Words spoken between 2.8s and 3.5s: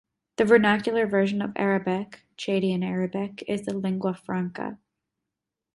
Arabic,